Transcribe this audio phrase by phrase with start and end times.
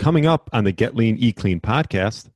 [0.00, 2.30] Coming up on the Get Lean, Eat Clean podcast.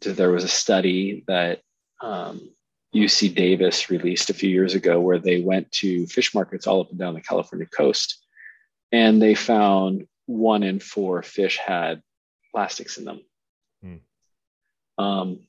[0.00, 1.62] There was a study that
[2.00, 2.48] um,
[2.94, 6.90] UC Davis released a few years ago where they went to fish markets all up
[6.90, 8.24] and down the California coast
[8.92, 12.02] and they found one in four fish had
[12.54, 13.20] plastics in them.
[13.82, 15.04] Hmm.
[15.04, 15.40] Um,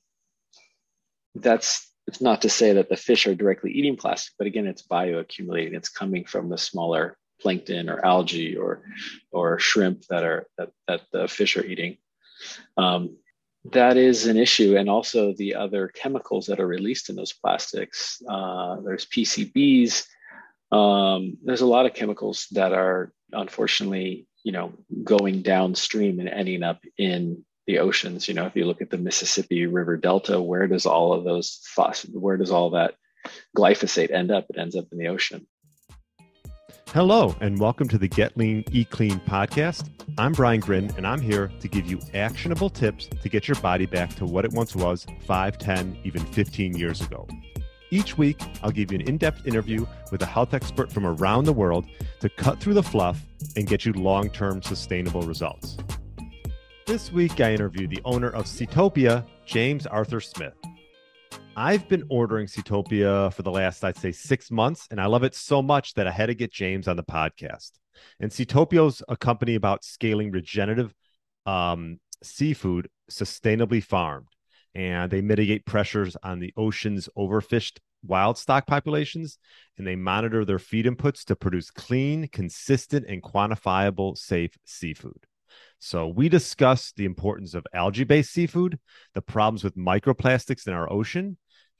[1.36, 4.81] that's it's not to say that the fish are directly eating plastic, but again, it's
[4.81, 5.75] bioaccumulating.
[5.75, 8.81] It's coming from the smaller plankton or algae or
[9.31, 11.97] or shrimp that are that, that the fish are eating.
[12.77, 13.17] Um,
[13.71, 18.21] that is an issue, and also the other chemicals that are released in those plastics.
[18.27, 20.05] Uh, there's PCBs.
[20.71, 26.63] Um, there's a lot of chemicals that are unfortunately, you know, going downstream and ending
[26.63, 28.27] up in the oceans.
[28.27, 31.61] You know, if you look at the Mississippi River Delta, where does all of those
[32.13, 32.95] where does all that
[33.55, 34.45] glyphosate end up?
[34.49, 35.45] It ends up in the ocean.
[36.91, 39.91] Hello, and welcome to the Get Lean, Eat Clean podcast.
[40.17, 43.85] I'm Brian Grin, and I'm here to give you actionable tips to get your body
[43.85, 47.27] back to what it once was 5, 10, even 15 years ago.
[47.91, 51.44] Each week, I'll give you an in depth interview with a health expert from around
[51.44, 51.86] the world
[52.22, 53.23] to cut through the fluff
[53.55, 55.77] and get you long term sustainable results.
[56.88, 60.55] This week, I interview the owner of Seatopia, James Arthur Smith.
[61.55, 65.36] I've been ordering Seatopia for the last, I'd say, six months, and I love it
[65.36, 67.72] so much that I had to get James on the podcast.
[68.19, 70.94] And Seatopia is a company about scaling regenerative
[71.45, 74.27] um, seafood sustainably farmed,
[74.73, 79.38] and they mitigate pressures on the ocean's overfished wild stock populations,
[79.77, 85.25] and they monitor their feed inputs to produce clean, consistent, and quantifiable safe seafood.
[85.80, 88.80] So, we discuss the importance of algae based seafood,
[89.13, 91.38] the problems with microplastics in our ocean,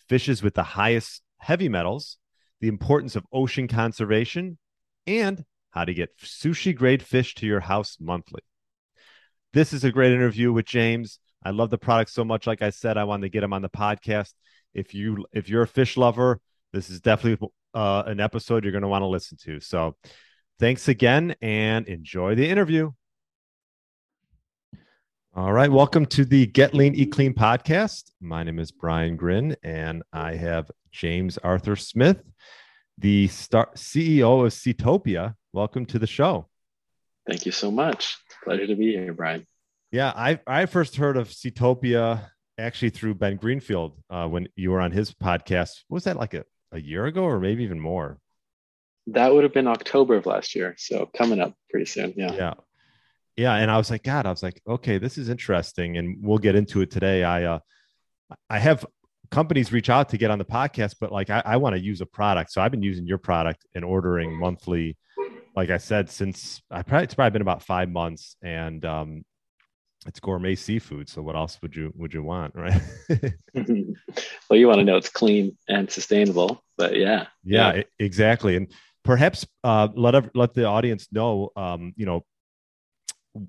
[0.08, 2.18] fishes with the highest heavy metals,
[2.62, 4.58] the importance of ocean conservation,
[5.06, 8.42] and how to get sushi grade fish to your house monthly.
[9.54, 11.20] This is a great interview with James.
[11.44, 12.48] I love the product so much.
[12.48, 14.34] Like I said, I wanted to get him on the podcast.
[14.74, 16.40] If you if you're a fish lover,
[16.74, 19.60] this is definitely uh, an episode you're going to want to listen to.
[19.60, 19.96] So,
[20.60, 22.92] thanks again, and enjoy the interview.
[25.40, 25.72] All right.
[25.72, 28.12] Welcome to the Get Lean, Eat Clean podcast.
[28.20, 32.22] My name is Brian Grin, and I have James Arthur Smith,
[32.98, 35.36] the star- CEO of Seatopia.
[35.54, 36.50] Welcome to the show.
[37.26, 38.18] Thank you so much.
[38.44, 39.48] Pleasure to be here, Brian.
[39.94, 42.20] Yeah, I, I first heard of Seatopia
[42.58, 45.84] actually through Ben Greenfield uh, when you were on his podcast.
[45.88, 48.20] What was that like a, a year ago or maybe even more?
[49.08, 50.76] That would have been October of last year.
[50.78, 52.14] So coming up pretty soon.
[52.18, 52.34] Yeah.
[52.34, 52.54] Yeah
[53.40, 56.38] yeah and i was like god i was like okay this is interesting and we'll
[56.38, 57.60] get into it today i uh
[58.50, 58.86] i have
[59.32, 62.02] companies reach out to get on the podcast but like i, I want to use
[62.02, 64.98] a product so i've been using your product and ordering monthly
[65.56, 69.24] like i said since i probably it's probably been about five months and um
[70.06, 72.82] it's gourmet seafood so what else would you would you want right
[73.54, 77.84] well you want to know it's clean and sustainable but yeah yeah, yeah.
[78.00, 78.72] exactly and
[79.04, 82.24] perhaps uh, let let the audience know um, you know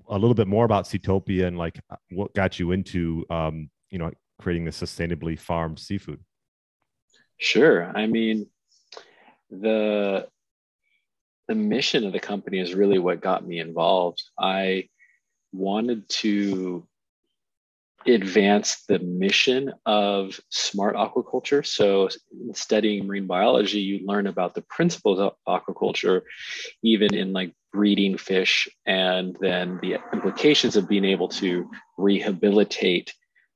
[0.09, 3.97] a little bit more about Seatopia and like uh, what got you into um, you
[3.97, 6.19] know creating the sustainably farmed seafood.
[7.37, 7.91] Sure.
[7.95, 8.47] I mean,
[9.49, 10.27] the
[11.47, 14.21] the mission of the company is really what got me involved.
[14.39, 14.89] I
[15.51, 16.87] wanted to
[18.05, 21.65] advance the mission of smart aquaculture.
[21.65, 22.09] So,
[22.53, 26.21] studying marine biology, you learn about the principles of aquaculture,
[26.83, 33.13] even in like breeding fish, and then the implications of being able to rehabilitate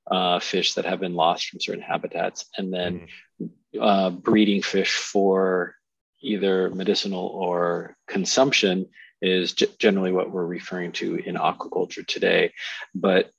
[0.09, 3.07] uh, fish that have been lost from certain habitats, and then
[3.41, 3.81] mm-hmm.
[3.81, 5.75] uh, breeding fish for
[6.21, 8.87] either medicinal or consumption
[9.21, 12.51] is g- generally what we're referring to in aquaculture today.
[12.93, 13.31] But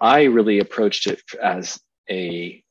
[0.00, 1.80] I really approached it as
[2.10, 2.62] a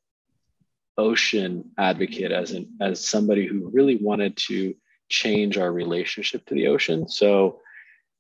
[0.98, 4.76] ocean advocate, as an as somebody who really wanted to
[5.12, 7.08] change our relationship to the ocean.
[7.08, 7.60] So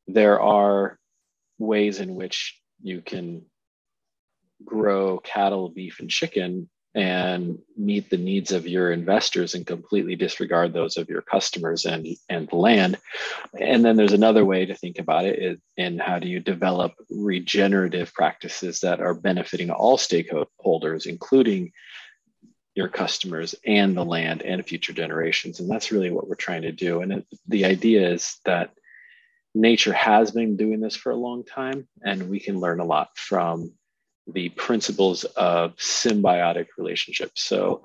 [0.07, 0.99] there are
[1.57, 3.43] ways in which you can
[4.63, 10.73] grow cattle, beef, and chicken and meet the needs of your investors and completely disregard
[10.73, 12.97] those of your customers and, and the land.
[13.57, 18.13] And then there's another way to think about it in how do you develop regenerative
[18.13, 21.71] practices that are benefiting all stakeholders, including
[22.81, 25.59] your customers and the land and future generations.
[25.59, 27.01] And that's really what we're trying to do.
[27.01, 28.71] And it, the idea is that
[29.53, 33.09] nature has been doing this for a long time, and we can learn a lot
[33.15, 33.73] from
[34.25, 37.43] the principles of symbiotic relationships.
[37.43, 37.83] So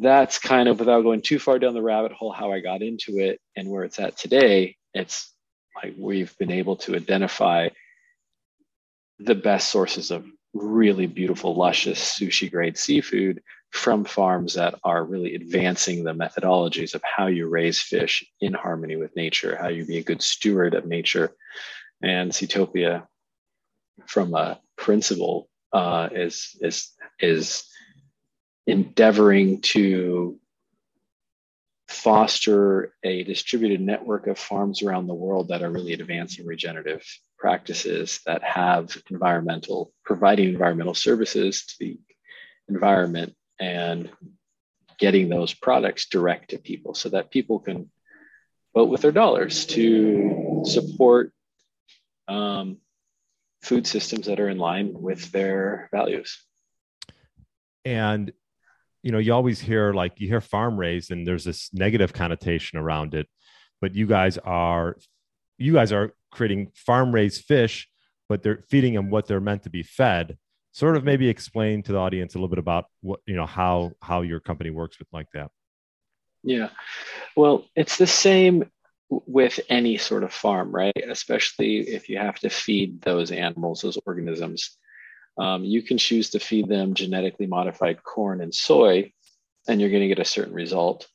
[0.00, 3.18] that's kind of without going too far down the rabbit hole how I got into
[3.18, 4.76] it and where it's at today.
[4.92, 5.32] It's
[5.74, 7.70] like we've been able to identify
[9.18, 10.24] the best sources of
[10.54, 13.42] really beautiful, luscious sushi grade seafood
[13.74, 18.94] from farms that are really advancing the methodologies of how you raise fish in harmony
[18.94, 21.32] with nature, how you be a good steward of nature.
[22.00, 23.08] And Seatopia,
[24.06, 27.64] from a principle, uh, is is is
[28.64, 30.38] endeavoring to
[31.88, 37.04] foster a distributed network of farms around the world that are really advancing regenerative
[37.38, 41.98] practices that have environmental providing environmental services to the
[42.68, 44.10] environment and
[44.98, 47.90] getting those products direct to people so that people can
[48.74, 51.32] vote with their dollars to support
[52.28, 52.78] um,
[53.62, 56.38] food systems that are in line with their values
[57.84, 58.32] and
[59.02, 62.78] you know, you always hear like you hear farm raised and there's this negative connotation
[62.78, 63.28] around it,
[63.80, 64.96] but you guys are
[65.58, 67.86] you guys are creating farm raised fish,
[68.30, 70.38] but they're feeding them what they're meant to be fed.
[70.74, 73.92] Sort of maybe explain to the audience a little bit about what you know how
[74.02, 75.52] how your company works with like that.
[76.42, 76.70] Yeah.
[77.36, 78.68] Well, it's the same
[79.08, 80.92] with any sort of farm, right?
[81.08, 84.76] Especially if you have to feed those animals, those organisms.
[85.38, 89.12] Um, you can choose to feed them genetically modified corn and soy,
[89.68, 91.06] and you're going to get a certain result.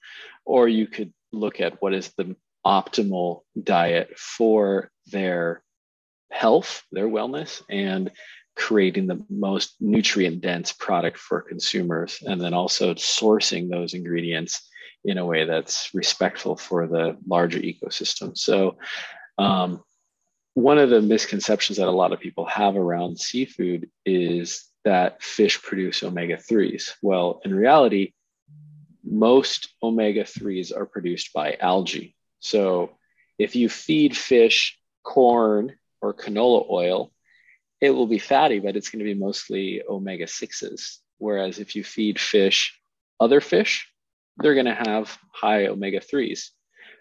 [0.45, 2.35] Or you could look at what is the
[2.65, 5.63] optimal diet for their
[6.31, 8.11] health, their wellness, and
[8.59, 12.19] creating the most nutrient dense product for consumers.
[12.21, 14.69] And then also sourcing those ingredients
[15.05, 18.37] in a way that's respectful for the larger ecosystem.
[18.37, 18.77] So,
[19.37, 19.81] um,
[20.55, 25.61] one of the misconceptions that a lot of people have around seafood is that fish
[25.61, 26.95] produce omega 3s.
[27.01, 28.11] Well, in reality,
[29.05, 32.15] most omega 3s are produced by algae.
[32.41, 32.91] So
[33.37, 37.13] if you feed fish corn or canola oil,
[37.81, 40.97] it will be fatty, but it's going to be mostly omega 6s.
[41.17, 42.79] Whereas if you feed fish
[43.19, 43.91] other fish,
[44.37, 46.49] they're going to have high omega 3s.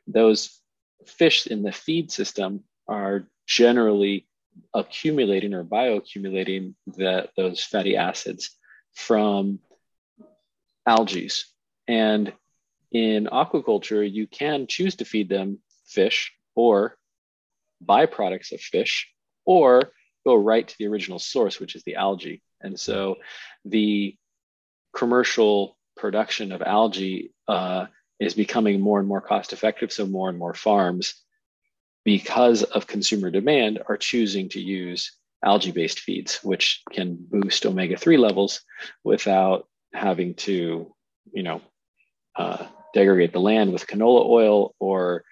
[0.06, 0.60] Those
[1.06, 4.26] fish in the feed system are generally
[4.74, 8.50] accumulating or bioaccumulating that those fatty acids
[8.94, 9.60] from
[10.86, 11.30] algae.
[11.86, 12.32] And
[12.90, 16.96] in aquaculture, you can choose to feed them fish or
[17.84, 19.08] byproducts of fish,
[19.44, 19.92] or
[20.28, 22.42] go right to the original source, which is the algae.
[22.60, 23.16] And so
[23.64, 24.16] the
[24.94, 27.86] commercial production of algae uh,
[28.20, 29.92] is becoming more and more cost effective.
[29.92, 31.14] So more and more farms
[32.04, 35.12] because of consumer demand, are choosing to use
[35.44, 38.62] algae based feeds, which can boost omega 3 levels
[39.04, 40.90] without having to,
[41.32, 41.60] you know,
[42.36, 45.24] uh, degrade the land with canola oil or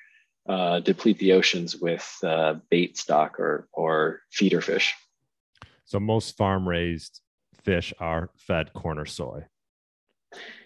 [0.48, 4.94] uh, deplete the oceans with uh, bait stock or, or feeder fish.
[5.84, 7.20] So most farm raised
[7.62, 9.44] fish are fed corn or soy.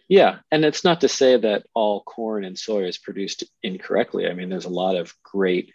[0.09, 4.27] Yeah, and it's not to say that all corn and soy is produced incorrectly.
[4.27, 5.73] I mean, there's a lot of great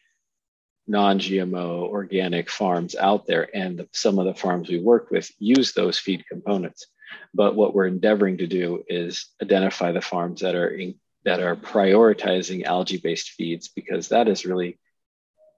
[0.88, 5.98] non-GMO organic farms out there, and some of the farms we work with use those
[5.98, 6.86] feed components.
[7.34, 10.96] But what we're endeavoring to do is identify the farms that are in,
[11.26, 14.80] that are prioritizing algae-based feeds because that is really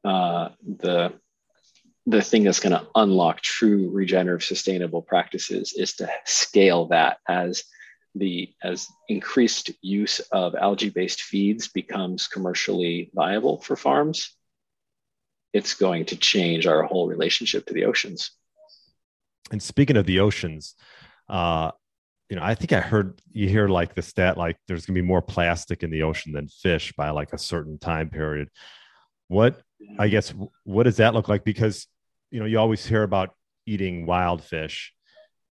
[0.03, 1.13] uh, the
[2.09, 7.63] the thing that's going to unlock true regenerative sustainable practices is to scale that as
[8.15, 14.37] the as increased use of algae-based feeds becomes commercially viable for farms
[15.53, 18.31] it's going to change our whole relationship to the oceans.
[19.51, 20.75] And speaking of the oceans,
[21.29, 21.71] uh,
[22.29, 25.01] you know, I think I heard you hear like the stat like there's going to
[25.01, 28.49] be more plastic in the ocean than fish by like a certain time period.
[29.27, 29.61] What
[29.97, 31.43] I guess what does that look like?
[31.43, 31.87] Because
[32.31, 33.33] you know you always hear about
[33.65, 34.93] eating wild fish,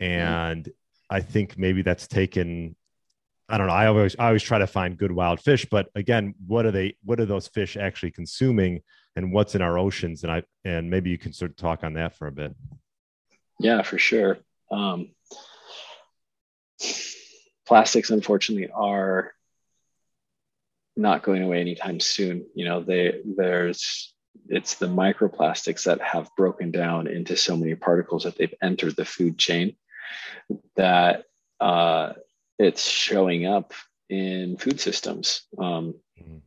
[0.00, 0.72] and mm.
[1.08, 2.76] I think maybe that's taken.
[3.48, 3.72] I don't know.
[3.74, 6.96] I always I always try to find good wild fish, but again, what are they?
[7.04, 8.82] What are those fish actually consuming?
[9.16, 11.94] and what's in our oceans and i and maybe you can sort of talk on
[11.94, 12.54] that for a bit
[13.58, 14.38] yeah for sure
[14.70, 15.10] um,
[17.66, 19.32] plastics unfortunately are
[20.96, 24.14] not going away anytime soon you know they there's
[24.48, 29.04] it's the microplastics that have broken down into so many particles that they've entered the
[29.04, 29.76] food chain
[30.76, 31.24] that
[31.58, 32.12] uh,
[32.58, 33.72] it's showing up
[34.08, 36.38] in food systems um, mm-hmm.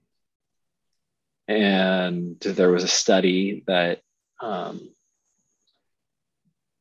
[1.49, 4.01] And there was a study that
[4.39, 4.91] um,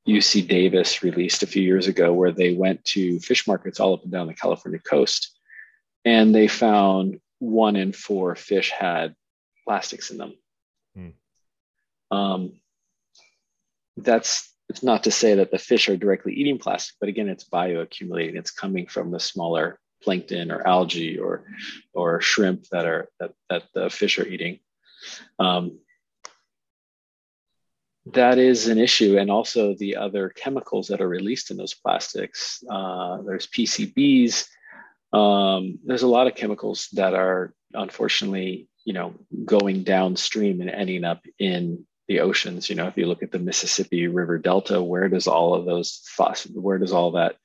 [0.08, 4.02] UC Davis released a few years ago where they went to fish markets all up
[4.02, 5.38] and down the California coast
[6.04, 9.14] and they found one in four fish had
[9.64, 10.34] plastics in them.
[10.94, 11.08] Hmm.
[12.10, 12.52] Um,
[13.96, 17.48] that's it's not to say that the fish are directly eating plastic, but again, it's
[17.48, 18.36] bioaccumulating.
[18.36, 21.44] It's coming from the smaller plankton or algae or
[21.92, 24.60] or shrimp that are that, that the fish are eating.
[25.38, 25.78] Um,
[28.12, 32.62] that is an issue, and also the other chemicals that are released in those plastics.
[32.70, 34.46] Uh, there's PCBs.
[35.12, 41.04] Um, there's a lot of chemicals that are unfortunately, you know, going downstream and ending
[41.04, 42.70] up in the oceans.
[42.70, 46.02] You know, if you look at the Mississippi River Delta, where does all of those
[46.54, 47.36] where does all that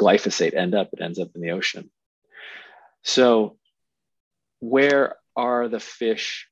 [0.00, 0.90] glyphosate end up?
[0.92, 1.90] It ends up in the ocean.
[3.02, 3.56] So,
[4.58, 6.49] where are the fish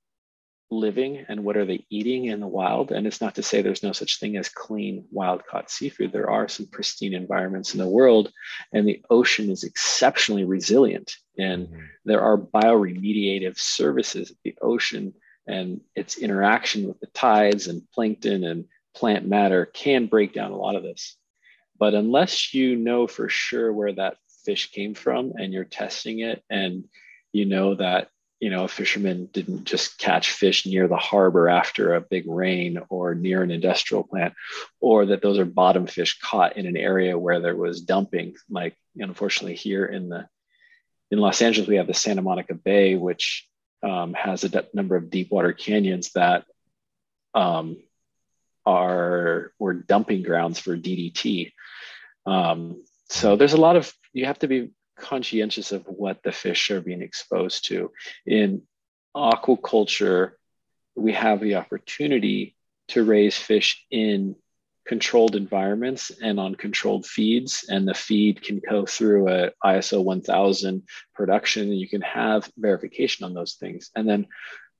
[0.70, 2.92] living and what are they eating in the wild?
[2.92, 6.12] And it's not to say there's no such thing as clean wild caught seafood.
[6.12, 8.32] There are some pristine environments in the world,
[8.72, 11.16] and the ocean is exceptionally resilient.
[11.38, 11.84] And mm-hmm.
[12.04, 15.14] there are bioremediative services at the ocean
[15.46, 20.56] and its interaction with the tides and plankton and plant matter can break down a
[20.56, 21.16] lot of this.
[21.78, 26.42] But unless you know for sure where that fish came from and you're testing it
[26.50, 26.84] and
[27.32, 28.08] you know that
[28.40, 32.78] you know a fisherman didn't just catch fish near the harbor after a big rain
[32.88, 34.34] or near an industrial plant
[34.80, 38.34] or that those are bottom fish caught in an area where there was dumping.
[38.48, 40.28] Like unfortunately here in the
[41.10, 43.46] in los angeles we have the santa monica bay which
[43.82, 46.44] um, has a number of deep water canyons that
[47.34, 47.76] um,
[48.66, 51.52] are were dumping grounds for ddt
[52.26, 56.70] um, so there's a lot of you have to be conscientious of what the fish
[56.70, 57.90] are being exposed to.
[58.26, 58.62] In
[59.16, 60.32] aquaculture,
[60.94, 62.56] we have the opportunity
[62.88, 64.34] to raise fish in
[64.86, 70.82] controlled environments and on controlled feeds and the feed can go through a iso 1000
[71.14, 74.26] production and you can have verification on those things and then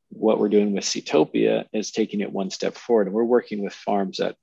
[0.08, 3.74] what we're doing with Seatopia is taking it one step forward and we're working with
[3.74, 4.36] farms that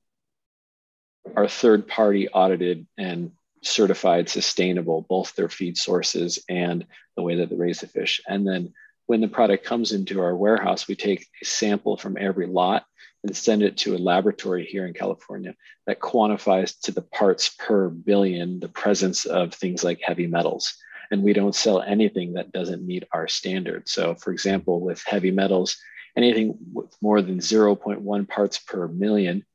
[1.36, 3.32] are third party audited and
[3.66, 8.22] certified sustainable, both their feed sources and the way that they raise the fish.
[8.28, 8.74] And then
[9.08, 12.86] when the product comes into our warehouse, we take a sample from every lot
[13.24, 15.56] and send it to a laboratory here in California
[15.88, 20.76] that quantifies to the parts per billion the presence of things like heavy metals.
[21.12, 23.88] And we don't sell anything that doesn't meet our standard.
[23.88, 25.78] So, for example, with heavy metals,
[26.16, 29.46] anything with more than 0.1 parts per million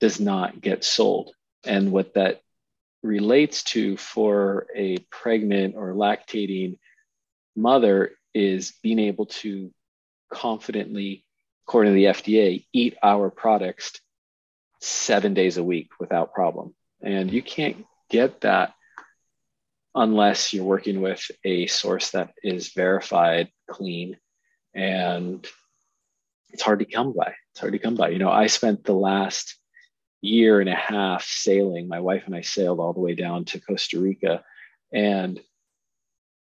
[0.00, 1.32] does not get sold.
[1.64, 2.40] And what that
[3.06, 6.78] relates to for a pregnant or lactating
[7.54, 9.72] mother is being able to
[10.32, 11.24] confidently,
[11.66, 13.92] according to the FDA, eat our products
[14.80, 16.74] seven days a week without problem.
[17.02, 18.74] And you can't get that
[19.94, 24.18] unless you're working with a source that is verified, clean,
[24.74, 25.46] and
[26.50, 27.34] it's hard to come by.
[27.52, 28.10] It's hard to come by.
[28.10, 29.56] You know, I spent the last
[30.20, 31.88] year and a half sailing.
[31.88, 34.44] My wife and I sailed all the way down to Costa Rica,
[34.92, 35.40] and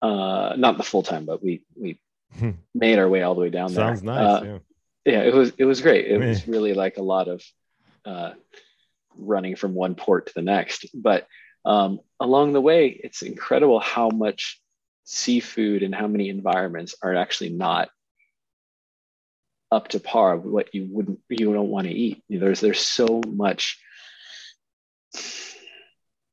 [0.03, 1.99] uh, not the full time, but we we
[2.39, 2.51] hmm.
[2.75, 4.15] made our way all the way down Sounds there.
[4.15, 4.43] Sounds nice.
[4.43, 4.59] Uh,
[5.05, 5.13] yeah.
[5.13, 5.23] yeah.
[5.23, 6.07] it was it was great.
[6.07, 7.43] It was really like a lot of
[8.05, 8.33] uh,
[9.17, 10.87] running from one port to the next.
[10.95, 11.27] But
[11.65, 14.61] um, along the way, it's incredible how much
[15.05, 17.89] seafood and how many environments are actually not
[19.71, 22.23] up to par with what you wouldn't you don't want to eat.
[22.29, 23.81] There's there's so much.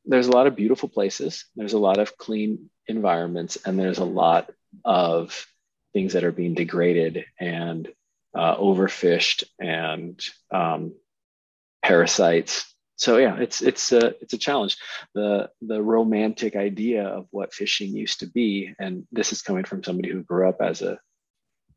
[0.06, 1.46] There's a lot of beautiful places.
[1.56, 4.52] There's a lot of clean environments, and there's a lot
[4.84, 5.48] of
[5.94, 7.88] things that are being degraded and
[8.36, 10.20] uh, overfished and
[10.52, 10.94] um,
[11.84, 12.74] parasites.
[12.96, 14.78] So yeah, it's it's a it's a challenge.
[15.16, 19.84] The the romantic idea of what fishing used to be, and this is coming from
[19.84, 21.00] somebody who grew up as a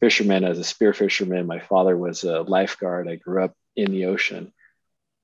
[0.00, 1.46] fisherman, as a spear fisherman.
[1.46, 3.08] My father was a lifeguard.
[3.08, 4.52] I grew up in the ocean.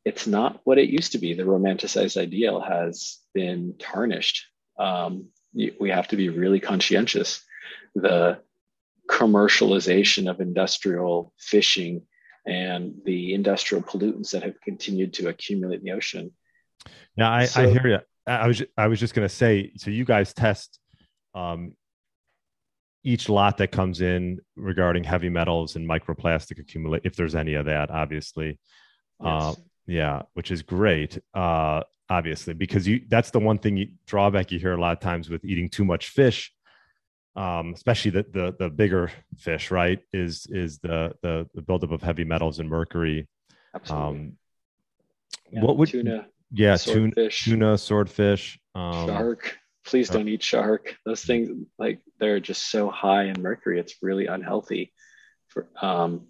[0.05, 1.35] It's not what it used to be.
[1.35, 4.47] The romanticized ideal has been tarnished.
[4.79, 7.43] Um, we have to be really conscientious.
[7.95, 8.41] The
[9.09, 12.03] commercialization of industrial fishing
[12.47, 16.33] and the industrial pollutants that have continued to accumulate in the ocean.
[17.17, 17.99] Yeah, I, so, I hear you.
[18.27, 19.73] I was I was just going to say.
[19.77, 20.79] So you guys test
[21.35, 21.75] um,
[23.05, 27.67] each lot that comes in regarding heavy metals and microplastic accumulate, if there's any of
[27.67, 28.59] that, obviously.
[29.23, 29.43] Yes.
[29.43, 29.55] Uh,
[29.87, 31.19] yeah, which is great.
[31.35, 35.01] Uh, obviously, because you that's the one thing you, drawback you hear a lot of
[35.01, 36.53] times with eating too much fish,
[37.35, 39.99] um, especially the, the the bigger fish, right?
[40.13, 43.29] Is is the the, the buildup of heavy metals and mercury.
[43.75, 44.09] Absolutely.
[44.09, 44.33] Um,
[45.51, 46.27] yeah, what would tuna?
[46.53, 50.97] Yeah, tuna, tuna, swordfish, um, shark please don't eat shark.
[51.05, 54.93] Those things like they're just so high in mercury it's really unhealthy
[55.49, 56.27] for um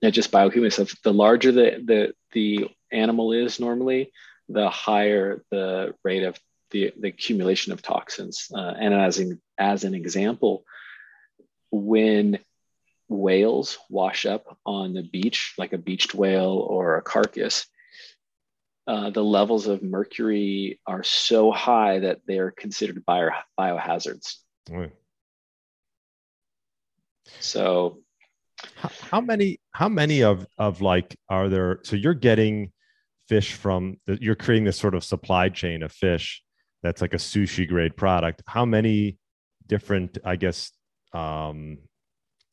[0.00, 4.12] it just biochemistry so the larger the the the animal is normally,
[4.48, 6.38] the higher the rate of
[6.70, 8.48] the, the accumulation of toxins.
[8.54, 10.64] Uh, and as, in, as an example,
[11.70, 12.38] when
[13.08, 17.66] whales wash up on the beach, like a beached whale or a carcass,
[18.86, 24.36] uh, the levels of mercury are so high that they're considered bio, biohazards.
[24.68, 24.92] Right.
[27.40, 27.98] So,
[28.76, 29.60] how, how, many?
[29.72, 31.80] How many of of like are there?
[31.84, 32.72] So you're getting
[33.28, 36.42] fish from the, you're creating this sort of supply chain of fish
[36.82, 38.42] that's like a sushi grade product.
[38.46, 39.18] How many
[39.66, 40.72] different, I guess,
[41.14, 41.78] um,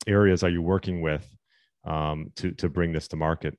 [0.06, 1.28] areas are you working with
[1.84, 3.58] um, to to bring this to market?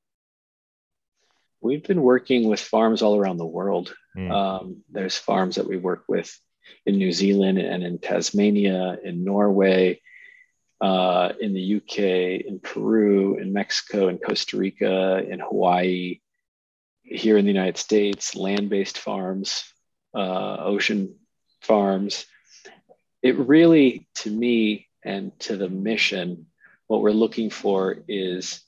[1.61, 3.93] We've been working with farms all around the world.
[4.17, 4.31] Mm.
[4.31, 6.35] Um, there's farms that we work with
[6.85, 10.01] in New Zealand and in Tasmania, in Norway,
[10.81, 16.19] uh, in the UK, in Peru, in Mexico, in Costa Rica, in Hawaii,
[17.03, 19.63] here in the United States, land based farms,
[20.15, 21.15] uh, ocean
[21.61, 22.25] farms.
[23.21, 26.47] It really, to me and to the mission,
[26.87, 28.63] what we're looking for is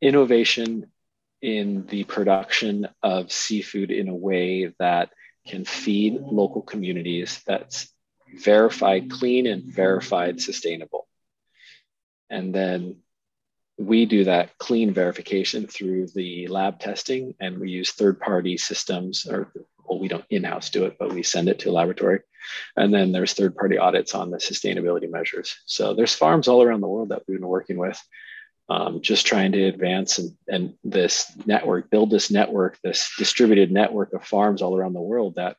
[0.00, 0.90] innovation
[1.42, 5.10] in the production of seafood in a way that
[5.46, 7.92] can feed local communities that's
[8.44, 11.08] verified clean and verified sustainable.
[12.30, 12.96] And then
[13.76, 19.26] we do that clean verification through the lab testing and we use third party systems
[19.26, 19.52] or
[19.84, 22.20] well we don't in-house do it but we send it to a laboratory.
[22.76, 25.56] And then there's third party audits on the sustainability measures.
[25.66, 28.00] So there's farms all around the world that we've been working with
[28.68, 34.12] um, just trying to advance and, and this network, build this network, this distributed network
[34.12, 35.56] of farms all around the world that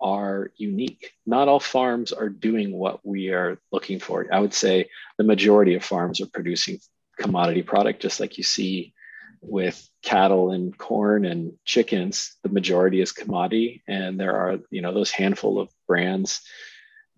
[0.00, 1.12] are unique.
[1.26, 4.26] Not all farms are doing what we are looking for.
[4.32, 4.88] I would say
[5.18, 6.78] the majority of farms are producing
[7.18, 8.94] commodity product, just like you see
[9.40, 12.36] with cattle and corn and chickens.
[12.42, 16.42] The majority is commodity, and there are you know those handful of brands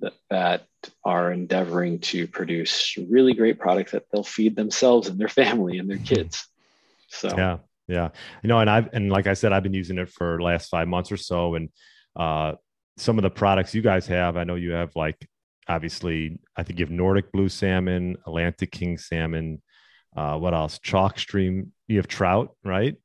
[0.01, 0.67] that, that
[1.05, 5.89] are endeavoring to produce really great products that they'll feed themselves and their family and
[5.89, 6.47] their kids.
[7.09, 7.59] So yeah,
[7.89, 8.09] yeah,
[8.43, 10.69] you know, and I've and like I said, I've been using it for the last
[10.69, 11.69] five months or so, and
[12.17, 12.55] uh,
[12.97, 15.29] some of the products you guys have, I know you have like
[15.71, 19.63] obviously, I think you have Nordic blue salmon, Atlantic king salmon.
[20.17, 20.79] Uh, what else?
[20.81, 21.73] Chalk stream.
[21.87, 22.97] You have trout, right?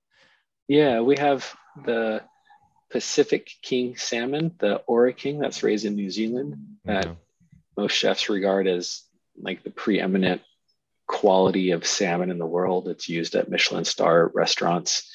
[0.68, 1.54] Yeah, we have
[1.86, 2.24] the
[2.92, 7.08] Pacific king salmon, the Ora King that's raised in New Zealand, that
[7.78, 9.04] most chefs regard as
[9.38, 10.42] like the preeminent
[11.08, 12.88] quality of salmon in the world.
[12.88, 15.12] It's used at Michelin star restaurants.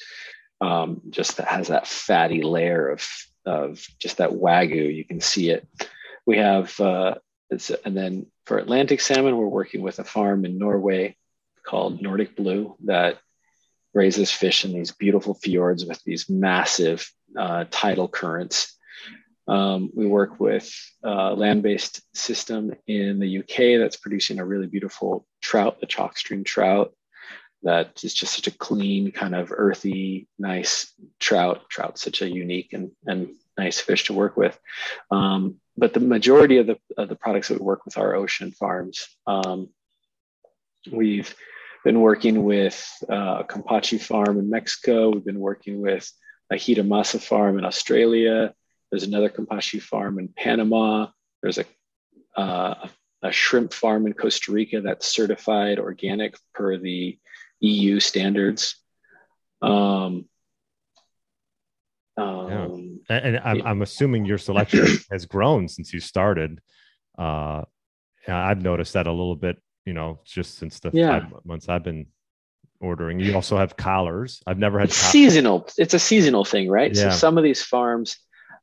[0.59, 3.07] Um, just that has that fatty layer of
[3.45, 4.95] of just that wagyu.
[4.95, 5.67] You can see it.
[6.25, 7.15] We have uh,
[7.49, 11.15] and then for Atlantic salmon, we're working with a farm in Norway
[11.65, 13.19] called Nordic Blue that
[13.93, 18.77] raises fish in these beautiful fjords with these massive uh, tidal currents.
[19.47, 25.25] Um, we work with a land-based system in the UK that's producing a really beautiful
[25.41, 26.93] trout, the chalk stream trout.
[27.63, 31.69] That is just such a clean, kind of earthy, nice trout.
[31.69, 34.57] Trout, such a unique and, and nice fish to work with.
[35.11, 38.51] Um, but the majority of the, of the products that we work with are ocean
[38.51, 39.05] farms.
[39.27, 39.69] Um,
[40.91, 41.33] we've
[41.83, 45.09] been working with uh, a Kampachi farm in Mexico.
[45.09, 46.11] We've been working with
[46.51, 48.53] a Hiramasa farm in Australia.
[48.89, 51.07] There's another Kampachi farm in Panama.
[51.41, 51.65] There's a,
[52.39, 52.87] uh,
[53.23, 57.17] a shrimp farm in Costa Rica that's certified organic per the
[57.61, 58.75] EU standards.
[59.61, 60.25] Um,
[62.17, 63.15] um, yeah.
[63.15, 63.63] And I'm, yeah.
[63.65, 66.59] I'm, assuming your selection has grown since you started.
[67.17, 67.63] Uh,
[68.27, 71.19] I've noticed that a little bit you know, just since the yeah.
[71.19, 72.07] five months I've been
[72.81, 73.19] ordering.
[73.19, 74.41] You also have collars.
[74.45, 75.69] I've never had it's seasonal.
[75.77, 76.93] It's a seasonal thing, right?
[76.93, 77.11] Yeah.
[77.11, 78.17] So some of these farms,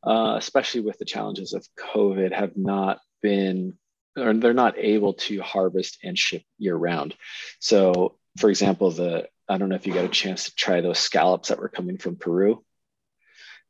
[0.06, 3.78] uh, especially with the challenges of COVID, have not been
[4.18, 7.14] or they're not able to harvest and ship year round.
[7.60, 10.98] So, for example, the I don't know if you got a chance to try those
[10.98, 12.64] scallops that were coming from Peru.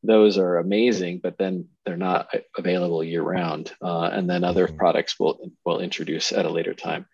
[0.03, 3.73] Those are amazing, but then they're not available year round.
[3.83, 4.77] Uh, and then other mm-hmm.
[4.77, 7.07] products will will introduce at a later time.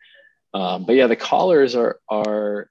[0.52, 2.70] Um, but yeah, the collars are are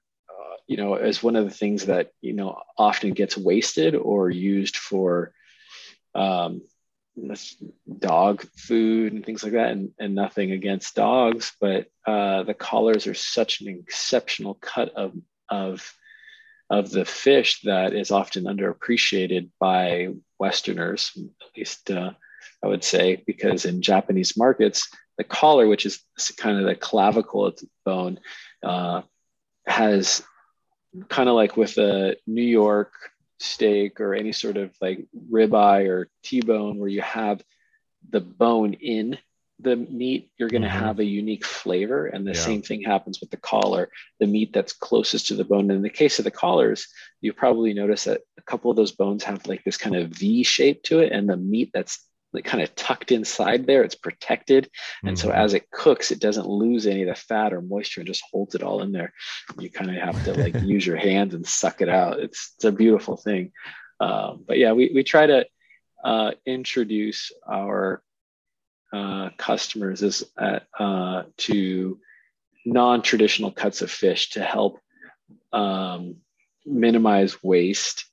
[0.66, 4.76] you know as one of the things that you know often gets wasted or used
[4.76, 5.32] for
[6.14, 6.62] um,
[7.98, 13.06] dog food and things like that, and, and nothing against dogs, but uh, the collars
[13.06, 15.12] are such an exceptional cut of
[15.48, 15.94] of
[16.70, 22.12] of the fish that is often underappreciated by Westerners, at least uh,
[22.62, 26.00] I would say, because in Japanese markets, the collar, which is
[26.36, 28.18] kind of the clavicle of the bone,
[28.62, 29.02] uh,
[29.66, 30.22] has
[31.08, 32.92] kind of like with a New York
[33.40, 37.42] steak or any sort of like ribeye or T-bone where you have
[38.10, 39.18] the bone in
[39.60, 40.84] the meat, you're going to mm-hmm.
[40.84, 42.06] have a unique flavor.
[42.06, 42.40] And the yeah.
[42.40, 43.88] same thing happens with the collar,
[44.20, 45.70] the meat that's closest to the bone.
[45.70, 46.88] And in the case of the collars,
[47.20, 50.42] you probably notice that a couple of those bones have like this kind of V
[50.42, 51.12] shape to it.
[51.12, 52.04] And the meat that's
[52.34, 54.68] like kind of tucked inside there, it's protected.
[55.02, 55.28] And mm-hmm.
[55.28, 58.24] so as it cooks, it doesn't lose any of the fat or moisture and just
[58.30, 59.12] holds it all in there.
[59.58, 62.18] You kind of have to like use your hands and suck it out.
[62.18, 63.52] It's, it's a beautiful thing.
[64.00, 65.46] Um, but yeah, we, we try to
[66.02, 68.02] uh, introduce our
[68.92, 71.98] uh, customers is at, uh, to
[72.66, 74.80] non-traditional cuts of fish to help
[75.52, 76.16] um,
[76.66, 78.06] minimize waste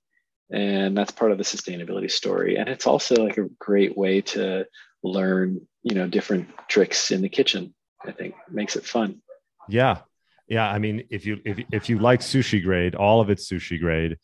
[0.52, 2.58] and that's part of the sustainability story.
[2.58, 4.66] And it's also like a great way to
[5.04, 7.74] learn you know different tricks in the kitchen
[8.06, 8.36] i think.
[8.50, 9.22] Makes it fun.
[9.70, 10.00] Yeah.
[10.48, 13.80] Yeah i mean if you if, if you like sushi grade all of it's sushi
[13.80, 14.18] grade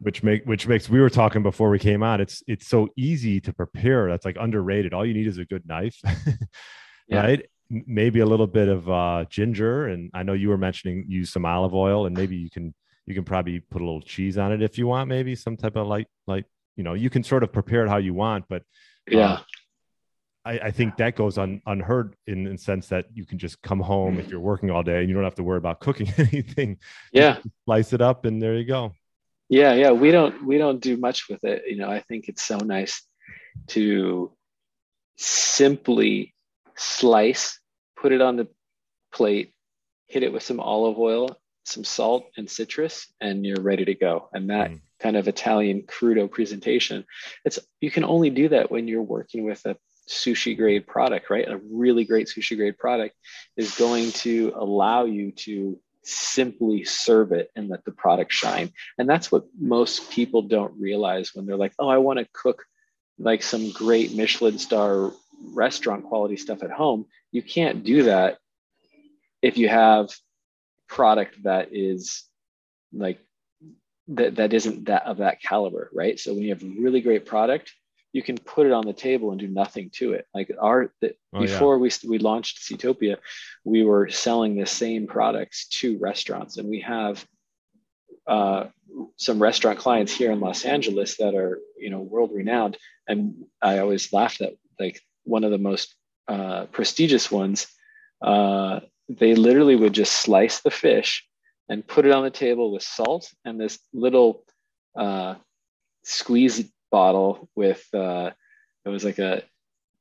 [0.00, 3.40] which make which makes we were talking before we came out it's it's so easy
[3.40, 4.08] to prepare.
[4.08, 4.92] That's like underrated.
[4.94, 5.98] All you need is a good knife
[7.08, 7.20] yeah.
[7.20, 7.46] right?
[7.68, 11.44] Maybe a little bit of uh, ginger and i know you were mentioning use some
[11.44, 12.74] olive oil and maybe you can
[13.06, 15.76] you can probably put a little cheese on it if you want maybe some type
[15.76, 16.44] of light, like
[16.76, 18.62] you know you can sort of prepare it how you want but
[19.08, 19.32] yeah.
[19.32, 19.40] uh,
[20.44, 23.80] I, I, think that goes un, unheard in the sense that you can just come
[23.80, 26.78] home if you're working all day and you don't have to worry about cooking anything.
[27.12, 27.38] Yeah.
[27.64, 28.92] Slice it up and there you go.
[29.48, 29.90] Yeah yeah.
[29.90, 31.64] We don't we don't do much with it.
[31.66, 33.02] You know i think it's so nice
[33.68, 34.32] to
[35.16, 36.34] simply
[36.76, 37.58] slice
[37.96, 38.46] put it on the
[39.12, 39.52] plate
[40.08, 41.36] hit it with some olive oil
[41.68, 44.80] some salt and citrus and you're ready to go and that mm.
[45.00, 47.04] kind of italian crudo presentation
[47.44, 49.76] it's you can only do that when you're working with a
[50.08, 53.14] sushi grade product right a really great sushi grade product
[53.56, 58.72] is going to allow you to simply serve it and let the product shine.
[58.96, 62.64] And that's what most people don't realize when they're like, oh, I want to cook
[63.18, 65.12] like some great Michelin star
[65.52, 67.06] restaurant quality stuff at home.
[67.32, 68.38] You can't do that
[69.42, 70.10] if you have
[70.88, 72.24] product that is
[72.92, 73.20] like
[74.08, 76.18] that that isn't that of that caliber, right?
[76.18, 77.72] So when you have really great product,
[78.12, 80.26] you can put it on the table and do nothing to it.
[80.34, 81.82] Like our the, oh, before yeah.
[81.82, 83.16] we we launched Seatopia,
[83.64, 87.26] we were selling the same products to restaurants, and we have
[88.26, 88.64] uh,
[89.16, 92.76] some restaurant clients here in Los Angeles that are you know world renowned.
[93.08, 95.94] And I always laugh that like one of the most
[96.28, 97.66] uh, prestigious ones,
[98.22, 101.26] uh, they literally would just slice the fish
[101.68, 104.44] and put it on the table with salt and this little
[104.96, 105.34] uh,
[106.04, 108.30] squeeze bottle with uh,
[108.84, 109.42] it was like a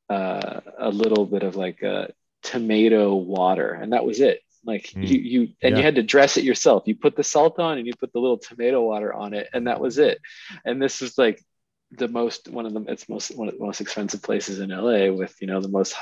[0.10, 2.14] uh, a little bit of like a
[2.44, 4.42] tomato water, and that was it.
[4.64, 5.08] Like mm.
[5.08, 5.78] you you and yeah.
[5.78, 6.84] you had to dress it yourself.
[6.86, 9.68] You put the salt on and you put the little tomato water on it, and
[9.68, 10.20] that was it.
[10.64, 11.42] And this is like
[11.92, 15.12] the most one of them it's most one of the most expensive places in LA
[15.12, 15.96] with you know the most.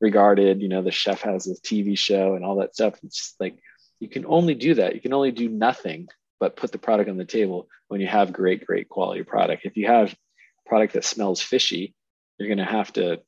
[0.00, 0.62] Regarded.
[0.62, 2.94] You know the chef has a TV show and all that stuff.
[3.02, 3.58] It's just like
[4.00, 4.94] you can only do that.
[4.94, 6.08] You can only do nothing
[6.40, 9.64] but put the product on the table when you have great, great quality product.
[9.64, 10.14] If you have
[10.66, 11.94] product that smells fishy,
[12.38, 13.20] you're going to have to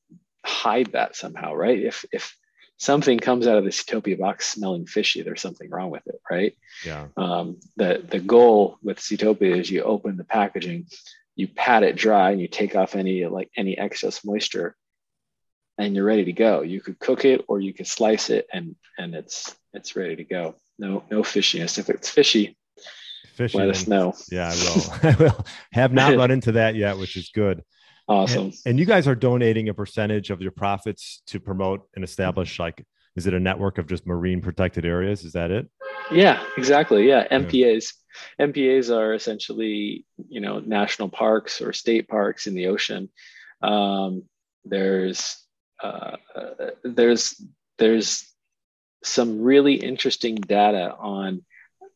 [0.44, 1.78] hide that somehow, right?
[1.78, 2.36] If if
[2.78, 6.56] something comes out of the Seatopia box smelling fishy, there's something wrong with it, right?
[6.84, 7.08] Yeah.
[7.16, 10.86] Um, the the goal with Seatopia is you open the packaging,
[11.34, 14.76] you pat it dry, and you take off any like any excess moisture,
[15.78, 16.62] and you're ready to go.
[16.62, 20.24] You could cook it or you could slice it, and and it's it's ready to
[20.24, 20.54] go.
[20.78, 21.78] No no fishiness.
[21.78, 22.56] If it's fishy,
[23.34, 23.60] fishing.
[23.60, 24.14] Let us know.
[24.30, 24.94] Yeah, I will.
[25.02, 25.46] I will.
[25.72, 27.62] Have not run into that yet, which is good.
[28.08, 28.44] Awesome.
[28.44, 32.60] And, and, you guys are donating a percentage of your profits to promote and establish
[32.60, 32.84] like
[33.16, 35.24] is it a network of just marine protected areas?
[35.24, 35.68] Is that it?
[36.12, 37.08] Yeah, exactly.
[37.08, 37.92] Yeah, MPAs.
[38.38, 38.46] Yeah.
[38.46, 43.08] MPAs are essentially, you know, national parks or state parks in the ocean.
[43.62, 44.24] Um,
[44.64, 45.38] there's
[45.82, 46.16] uh,
[46.82, 47.40] there's
[47.78, 48.32] there's
[49.02, 51.44] some really interesting data on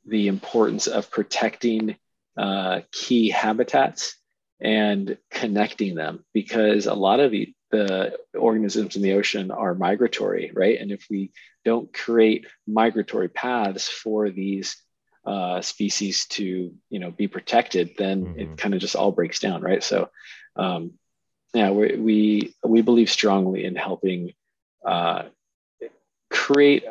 [0.06, 1.96] the importance of protecting
[2.36, 4.16] uh, key habitats
[4.60, 10.50] and connecting them because a lot of the, the organisms in the ocean are migratory,
[10.54, 10.78] right?
[10.80, 11.32] And if we
[11.64, 14.76] don't create migratory paths for these
[15.24, 18.40] uh, species to, you know, be protected, then mm-hmm.
[18.40, 19.82] it kind of just all breaks down, right?
[19.82, 20.10] So,
[20.56, 20.92] um,
[21.52, 24.32] yeah, we, we we believe strongly in helping
[24.86, 25.24] uh,
[26.30, 26.84] create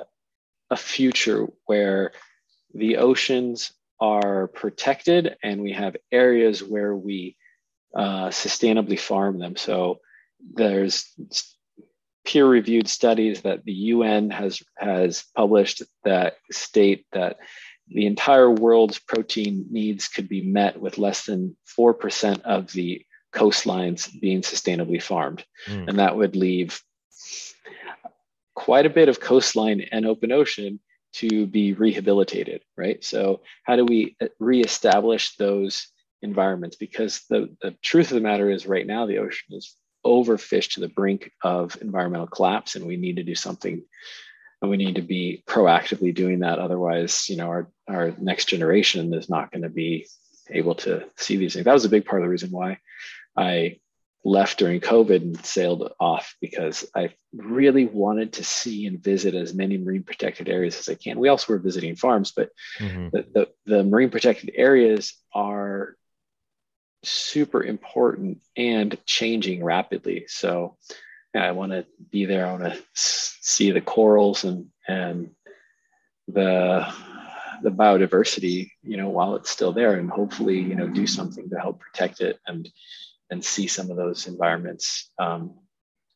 [0.69, 2.11] a future where
[2.73, 7.35] the oceans are protected and we have areas where we
[7.95, 9.55] uh, sustainably farm them.
[9.55, 9.99] So
[10.53, 11.07] there's
[12.25, 17.37] peer-reviewed studies that the UN has has published that state that
[17.87, 24.09] the entire world's protein needs could be met with less than 4% of the coastlines
[24.19, 25.43] being sustainably farmed.
[25.67, 25.87] Mm.
[25.89, 26.81] And that would leave
[28.55, 30.79] quite a bit of coastline and open ocean
[31.11, 33.03] to be rehabilitated, right?
[33.03, 35.87] So, how do we uh, reestablish those
[36.21, 36.75] environments?
[36.75, 40.81] Because the, the truth of the matter is, right now, the ocean is overfished to
[40.81, 43.81] the brink of environmental collapse, and we need to do something.
[44.61, 46.59] And we need to be proactively doing that.
[46.59, 50.05] Otherwise, you know, our, our next generation is not going to be
[50.49, 51.65] able to see these things.
[51.65, 52.77] That was a big part of the reason why
[53.39, 53.79] I
[54.25, 59.53] left during COVID and sailed off because I really wanted to see and visit as
[59.53, 61.19] many marine protected areas as I can.
[61.19, 62.49] We also were visiting farms, but
[62.79, 63.09] mm-hmm.
[63.13, 65.95] the, the, the, marine protected areas are
[67.03, 70.25] super important and changing rapidly.
[70.27, 70.75] So
[71.33, 72.45] yeah, I want to be there.
[72.45, 75.29] I want to see the corals and, and
[76.27, 76.93] the,
[77.63, 81.57] the biodiversity, you know, while it's still there and hopefully, you know, do something to
[81.57, 82.69] help protect it and,
[83.29, 85.55] and see some of those environments um,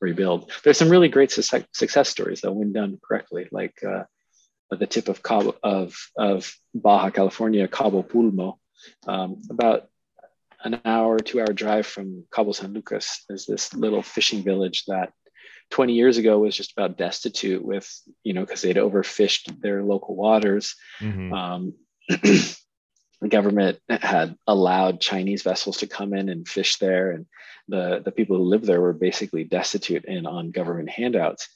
[0.01, 0.51] rebuild.
[0.63, 4.03] There's some really great su- success stories though when done correctly, like uh,
[4.71, 8.57] at the tip of Cabo of of Baja California, Cabo Pulmo,
[9.07, 9.87] um, about
[10.63, 13.23] an hour, two hour drive from Cabo San Lucas.
[13.27, 15.11] There's this little fishing village that
[15.71, 17.89] 20 years ago was just about destitute with,
[18.23, 20.75] you know, because they'd overfished their local waters.
[20.99, 21.33] Mm-hmm.
[21.33, 21.73] Um,
[23.23, 27.25] the government had allowed Chinese vessels to come in and fish there, and
[27.69, 31.47] the the people who lived there were basically destitute and on government handouts.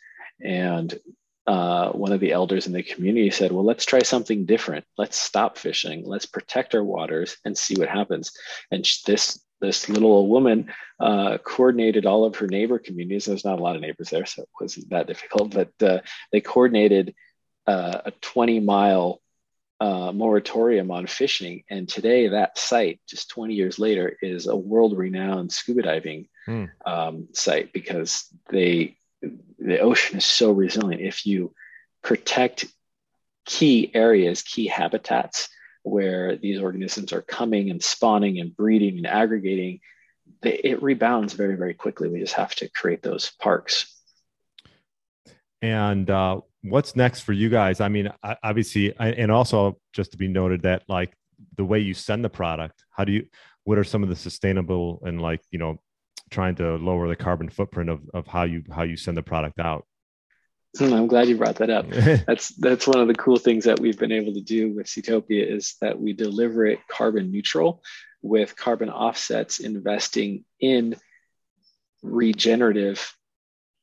[0.41, 0.97] And
[1.45, 4.85] uh, one of the elders in the community said, "Well, let's try something different.
[4.97, 6.05] Let's stop fishing.
[6.05, 8.31] Let's protect our waters and see what happens."
[8.71, 13.25] And this this little old woman uh, coordinated all of her neighbor communities.
[13.25, 15.53] There's not a lot of neighbors there, so it wasn't that difficult.
[15.53, 15.99] But uh,
[16.31, 17.13] they coordinated
[17.65, 19.19] uh, a 20 mile
[19.79, 21.63] uh, moratorium on fishing.
[21.69, 26.69] And today, that site, just 20 years later, is a world renowned scuba diving mm.
[26.85, 28.97] um, site because they
[29.59, 31.01] the ocean is so resilient.
[31.01, 31.53] If you
[32.03, 32.65] protect
[33.45, 35.49] key areas, key habitats
[35.83, 39.79] where these organisms are coming and spawning and breeding and aggregating,
[40.41, 42.09] they, it rebounds very, very quickly.
[42.09, 43.93] We just have to create those parks.
[45.61, 47.81] And uh, what's next for you guys?
[47.81, 48.09] I mean,
[48.43, 51.13] obviously, and also just to be noted that like
[51.55, 53.27] the way you send the product, how do you,
[53.63, 55.77] what are some of the sustainable and like, you know,
[56.29, 59.59] trying to lower the carbon footprint of, of how you, how you send the product
[59.59, 59.85] out?
[60.77, 61.89] Hmm, I'm glad you brought that up.
[62.27, 65.49] that's that's one of the cool things that we've been able to do with Seatopia
[65.49, 67.81] is that we deliver it carbon neutral
[68.21, 70.95] with carbon offsets, investing in
[72.03, 73.11] regenerative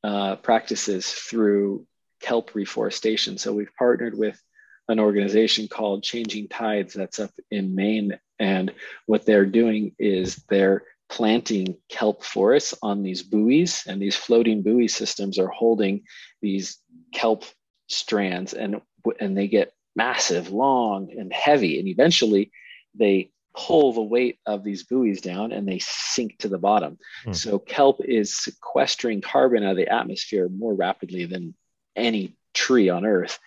[0.03, 1.85] uh, practices through
[2.25, 3.37] kelp reforestation.
[3.37, 4.41] So we've partnered with
[4.87, 8.19] an organization called Changing Tides that's up in Maine.
[8.39, 8.73] And
[9.05, 14.87] what they're doing is they're planting kelp forests on these buoys, and these floating buoy
[14.87, 16.03] systems are holding
[16.41, 16.77] these
[17.13, 17.43] kelp
[17.87, 18.81] strands, and,
[19.19, 21.79] and they get massive, long, and heavy.
[21.79, 22.51] And eventually
[22.95, 26.97] they pull the weight of these buoys down and they sink to the bottom.
[27.25, 27.35] Mm.
[27.35, 31.55] So kelp is sequestering carbon out of the atmosphere more rapidly than
[31.95, 33.39] any tree on earth.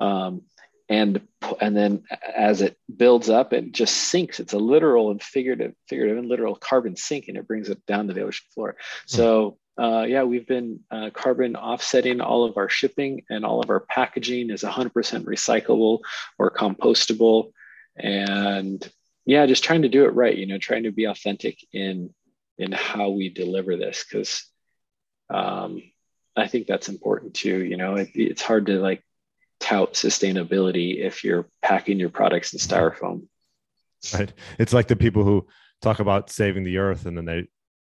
[0.00, 0.42] Um,
[0.88, 1.26] and
[1.60, 2.04] and then
[2.36, 4.38] as it builds up, it just sinks.
[4.38, 8.08] It's a literal and figurative, figurative and literal carbon sink, and it brings it down
[8.08, 8.76] to the ocean floor.
[8.78, 9.16] Hmm.
[9.16, 13.70] So uh, yeah, we've been uh, carbon offsetting all of our shipping and all of
[13.70, 14.92] our packaging is 100%
[15.24, 16.00] recyclable
[16.38, 17.52] or compostable,
[17.96, 18.88] and
[19.24, 20.36] yeah, just trying to do it right.
[20.36, 22.14] You know, trying to be authentic in
[22.58, 24.44] in how we deliver this because
[25.30, 25.82] um,
[26.36, 27.64] I think that's important too.
[27.64, 29.02] You know, it, it's hard to like
[29.60, 33.26] tout sustainability if you're packing your products in styrofoam.
[34.12, 34.32] Right.
[34.58, 35.46] It's like the people who
[35.80, 37.48] talk about saving the earth and then they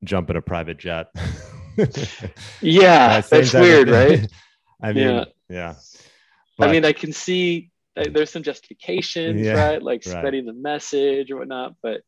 [0.04, 1.08] jump in a private jet.
[2.60, 4.30] yeah, that's weird, right?
[4.82, 5.24] I mean, yeah.
[5.48, 5.74] yeah.
[6.58, 9.82] But, I mean, I can see there's some justifications, yeah, right?
[9.82, 10.18] Like right.
[10.18, 12.02] spreading the message or whatnot, but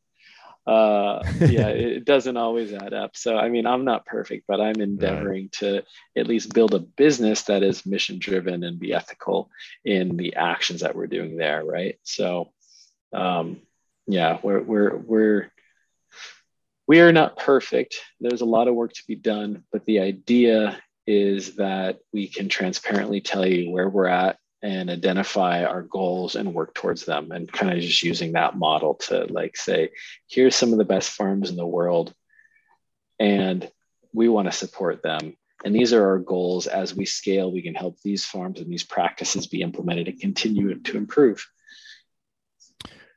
[0.68, 3.16] uh, yeah, it doesn't always add up.
[3.16, 5.52] So, I mean, I'm not perfect, but I'm endeavoring right.
[5.52, 5.82] to
[6.14, 9.50] at least build a business that is mission driven and be ethical
[9.84, 11.64] in the actions that we're doing there.
[11.64, 11.98] Right.
[12.02, 12.52] So,
[13.14, 13.62] um,
[14.06, 15.52] yeah, we're, we're, we're,
[16.86, 17.96] we are not perfect.
[18.20, 22.50] There's a lot of work to be done, but the idea is that we can
[22.50, 27.50] transparently tell you where we're at and identify our goals and work towards them and
[27.52, 29.90] kind of just using that model to like say
[30.28, 32.12] here's some of the best farms in the world
[33.20, 33.70] and
[34.12, 37.74] we want to support them and these are our goals as we scale we can
[37.74, 41.46] help these farms and these practices be implemented and continue to improve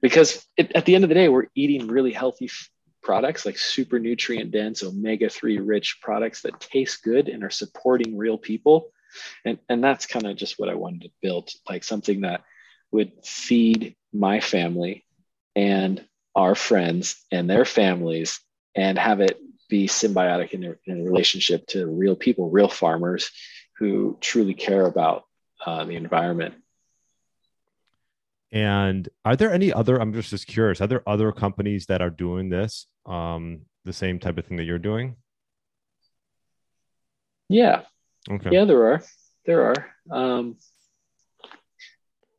[0.01, 2.69] because it, at the end of the day, we're eating really healthy f-
[3.03, 8.17] products like super nutrient dense, omega 3 rich products that taste good and are supporting
[8.17, 8.91] real people.
[9.45, 12.43] And, and that's kind of just what I wanted to build like something that
[12.91, 15.05] would feed my family
[15.55, 18.39] and our friends and their families
[18.75, 23.31] and have it be symbiotic in a, in relationship to real people, real farmers
[23.77, 25.23] who truly care about
[25.65, 26.55] uh, the environment.
[28.51, 29.99] And are there any other?
[29.99, 30.81] I'm just just curious.
[30.81, 34.65] Are there other companies that are doing this, um, the same type of thing that
[34.65, 35.15] you're doing?
[37.47, 37.83] Yeah.
[38.29, 38.49] Okay.
[38.51, 39.03] Yeah, there are.
[39.45, 39.87] There are.
[40.11, 40.57] Um,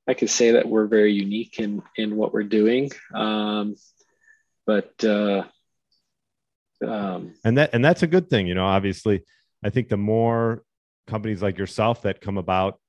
[0.06, 3.76] I could say that we're very unique in in what we're doing, um,
[4.66, 5.44] but uh,
[6.84, 8.46] um, and that and that's a good thing.
[8.46, 9.22] You know, obviously,
[9.64, 10.64] I think the more
[11.06, 12.80] companies like yourself that come about,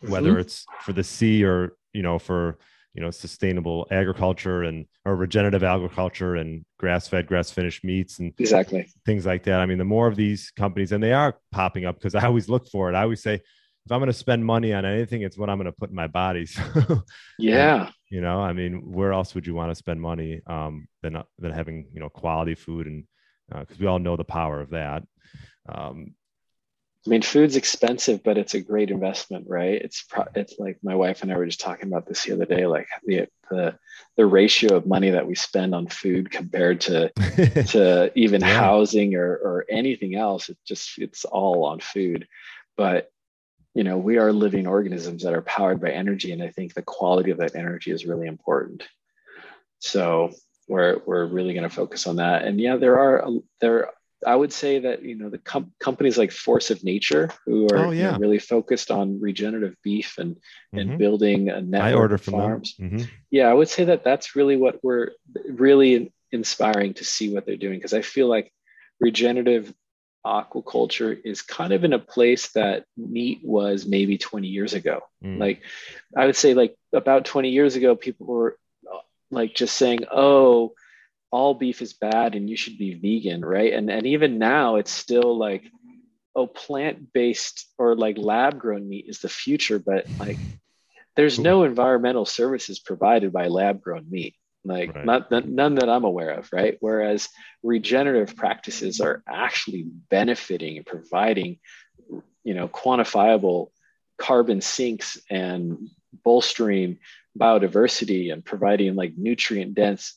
[0.00, 0.40] whether mm-hmm.
[0.40, 2.58] it's for the sea or you know for
[2.98, 8.90] you know sustainable agriculture and or regenerative agriculture and grass-fed grass-finished meats and exactly.
[9.06, 9.60] things like that.
[9.60, 12.48] I mean the more of these companies and they are popping up because i always
[12.48, 12.96] look for it.
[12.96, 15.66] I always say if i'm going to spend money on anything it's what i'm going
[15.66, 16.44] to put in my body.
[16.56, 17.04] So,
[17.38, 17.90] yeah.
[18.10, 21.52] you know i mean where else would you want to spend money um, than than
[21.52, 23.04] having you know quality food and
[23.48, 25.04] because uh, we all know the power of that.
[25.68, 26.14] Um,
[27.08, 29.80] I mean, food's expensive, but it's a great investment, right?
[29.80, 32.44] It's pro- it's like my wife and I were just talking about this the other
[32.44, 33.78] day, like the the
[34.18, 37.08] the ratio of money that we spend on food compared to
[37.68, 38.58] to even yeah.
[38.58, 40.50] housing or or anything else.
[40.50, 42.28] It just it's all on food,
[42.76, 43.10] but
[43.72, 46.82] you know we are living organisms that are powered by energy, and I think the
[46.82, 48.86] quality of that energy is really important.
[49.78, 50.32] So
[50.68, 52.44] we're we're really going to focus on that.
[52.44, 53.26] And yeah, there are
[53.62, 53.92] there
[54.26, 57.86] I would say that you know the com- companies like Force of Nature, who are
[57.86, 58.06] oh, yeah.
[58.06, 60.78] you know, really focused on regenerative beef and mm-hmm.
[60.78, 62.74] and building a network I order from farms.
[62.80, 63.02] Mm-hmm.
[63.30, 65.10] Yeah, I would say that that's really what we're
[65.48, 68.52] really inspiring to see what they're doing because I feel like
[69.00, 69.72] regenerative
[70.26, 75.00] aquaculture is kind of in a place that meat was maybe 20 years ago.
[75.24, 75.38] Mm.
[75.38, 75.62] Like
[76.16, 78.58] I would say like about 20 years ago, people were
[78.92, 78.98] uh,
[79.30, 80.72] like just saying, "Oh."
[81.30, 83.72] All beef is bad and you should be vegan, right?
[83.72, 85.64] And and even now it's still like,
[86.34, 90.38] oh, plant-based or like lab-grown meat is the future, but like
[91.16, 94.36] there's no environmental services provided by lab-grown meat.
[94.64, 95.04] Like right.
[95.04, 96.76] not none that I'm aware of, right?
[96.80, 97.28] Whereas
[97.62, 101.58] regenerative practices are actually benefiting and providing,
[102.44, 103.70] you know, quantifiable
[104.18, 105.88] carbon sinks and
[106.24, 106.98] bolstering
[107.38, 110.14] biodiversity and providing like nutrient dense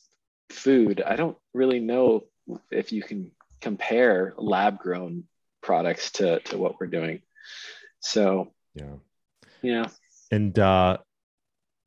[0.52, 2.24] food, I don't really know
[2.70, 5.24] if you can compare lab grown
[5.62, 7.22] products to, to what we're doing.
[8.00, 8.94] So, yeah.
[9.62, 9.86] Yeah.
[10.30, 10.98] And, uh,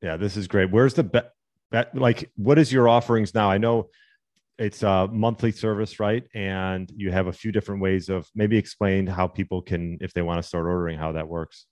[0.02, 0.70] yeah, this is great.
[0.70, 1.32] Where's the bet?
[1.70, 3.50] Be- like, what is your offerings now?
[3.50, 3.90] I know
[4.58, 6.24] it's a monthly service, right?
[6.34, 10.22] And you have a few different ways of maybe explain how people can, if they
[10.22, 11.66] want to start ordering, how that works.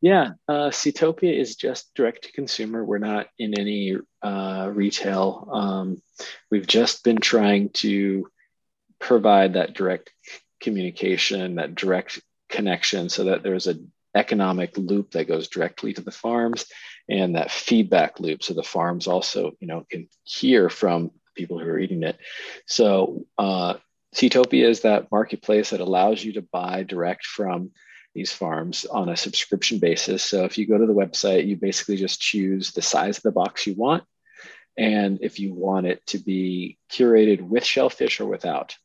[0.00, 2.84] Yeah, uh, Seatopia is just direct to consumer.
[2.84, 5.48] We're not in any uh, retail.
[5.52, 6.02] Um,
[6.50, 8.28] we've just been trying to
[9.00, 10.12] provide that direct
[10.60, 16.10] communication, that direct connection, so that there's an economic loop that goes directly to the
[16.10, 16.66] farms,
[17.08, 21.68] and that feedback loop, so the farms also, you know, can hear from people who
[21.68, 22.18] are eating it.
[22.66, 23.74] So, uh,
[24.14, 27.70] Seatopia is that marketplace that allows you to buy direct from
[28.18, 30.24] these farms on a subscription basis.
[30.24, 33.30] So if you go to the website, you basically just choose the size of the
[33.30, 34.02] box you want.
[34.76, 38.76] And if you want it to be curated with shellfish or without.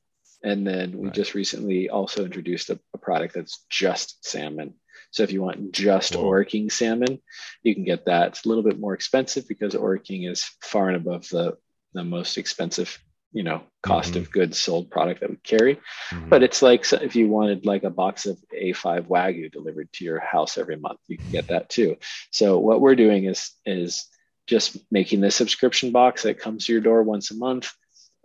[0.43, 1.13] And then we right.
[1.13, 4.76] just recently also introduced a, a, product that's just salmon.
[5.10, 6.24] So if you want just Whoa.
[6.24, 7.19] Ora King salmon,
[7.63, 8.28] you can get that.
[8.30, 11.58] It's a little bit more expensive because Ora King is far and above the,
[11.93, 13.00] the most expensive
[13.34, 14.19] you know cost mm-hmm.
[14.19, 16.30] of goods sold product that we carry mm-hmm.
[16.30, 20.19] but it's like if you wanted like a box of a5 wagyu delivered to your
[20.19, 21.98] house every month you can get that too
[22.31, 24.06] so what we're doing is is
[24.48, 27.73] just making this subscription box that comes to your door once a month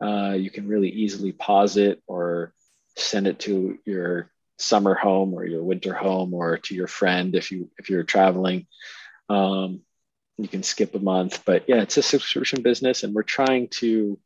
[0.01, 2.53] uh, you can really easily pause it or
[2.97, 7.51] send it to your summer home or your winter home or to your friend if
[7.51, 8.67] you if you're traveling
[9.29, 9.81] um,
[10.37, 14.19] you can skip a month but yeah it's a subscription business and we're trying to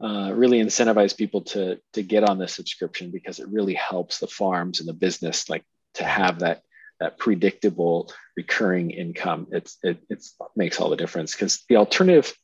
[0.00, 4.26] uh, really incentivize people to to get on the subscription because it really helps the
[4.26, 6.62] farms and the business like to have that
[7.00, 9.46] that predictable recurring income.
[9.52, 12.34] It's it it's, makes all the difference because the alternative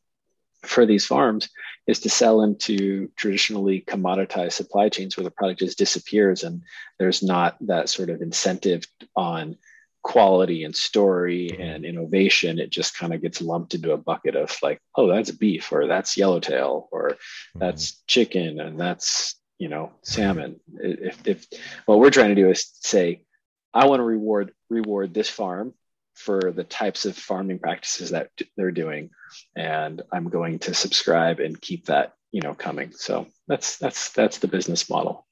[0.63, 1.49] for these farms
[1.87, 6.63] is to sell into traditionally commoditized supply chains where the product just disappears and
[6.99, 8.85] there's not that sort of incentive
[9.17, 9.57] on
[10.03, 14.57] quality and story and innovation, it just kind of gets lumped into a bucket of
[14.63, 17.59] like, oh, that's beef or that's yellowtail or mm-hmm.
[17.59, 20.61] that's chicken and that's you know salmon.
[20.79, 21.47] If, if
[21.87, 23.25] what we're trying to do is say,
[23.73, 25.75] I want to reward reward this farm
[26.15, 29.11] for the types of farming practices that they're doing,
[29.57, 32.93] and I'm going to subscribe and keep that you know coming.
[32.93, 35.27] So that's that's that's the business model.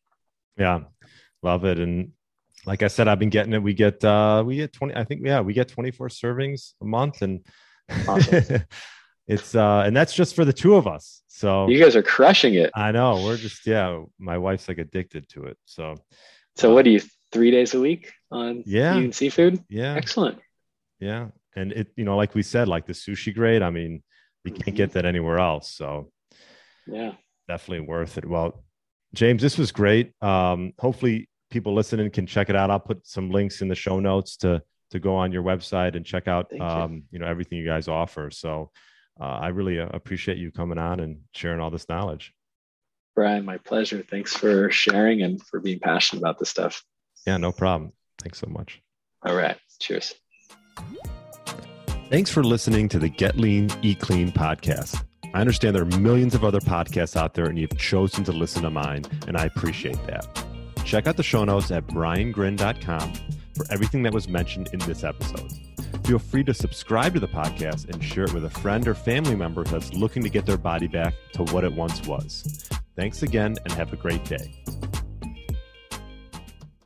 [0.57, 0.81] Yeah,
[1.43, 2.13] love it and
[2.67, 3.63] like I said, I've been getting it.
[3.63, 7.23] We get uh we get 20, I think yeah, we get 24 servings a month
[7.23, 7.45] and
[8.07, 8.65] awesome.
[9.27, 11.23] it's uh and that's just for the two of us.
[11.29, 12.71] So you guys are crushing it.
[12.75, 13.23] I know.
[13.25, 15.57] We're just yeah, my wife's like addicted to it.
[15.65, 15.97] So
[16.57, 17.01] So what do you
[17.33, 19.63] three days a week on yeah eating seafood?
[19.69, 19.95] Yeah.
[19.95, 20.39] Excellent.
[20.99, 21.29] Yeah.
[21.57, 24.03] And it, you know, like we said, like the sushi grade, I mean,
[24.45, 25.71] you can't get that anywhere else.
[25.71, 26.13] So
[26.87, 27.13] yeah,
[27.49, 28.29] definitely worth it.
[28.29, 28.63] Well,
[29.15, 30.13] James, this was great.
[30.23, 32.71] Um, hopefully people listening can check it out.
[32.71, 36.05] I'll put some links in the show notes to to go on your website and
[36.05, 37.03] check out um, you.
[37.13, 37.19] you.
[37.19, 38.31] know everything you guys offer.
[38.31, 38.71] So
[39.21, 42.33] uh, I really uh, appreciate you coming on and sharing all this knowledge.
[43.15, 44.03] Brian, my pleasure.
[44.09, 46.83] Thanks for sharing and for being passionate about this stuff.
[47.27, 47.93] Yeah, no problem.
[48.23, 48.81] Thanks so much.
[49.25, 49.57] All right.
[49.81, 50.15] Cheers.
[52.09, 55.05] Thanks for listening to the Get Lean, Eat Clean podcast.
[55.33, 58.63] I understand there are millions of other podcasts out there, and you've chosen to listen
[58.63, 60.45] to mine, and I appreciate that.
[60.91, 63.13] Check out the show notes at briangrin.com
[63.55, 65.53] for everything that was mentioned in this episode.
[66.05, 69.37] Feel free to subscribe to the podcast and share it with a friend or family
[69.37, 72.69] member that's looking to get their body back to what it once was.
[72.97, 74.53] Thanks again and have a great day.